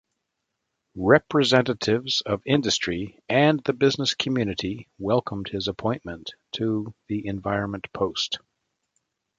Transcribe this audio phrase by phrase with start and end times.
[0.95, 8.39] Representatives of industry and the business community welcomed his appointment to the environment post.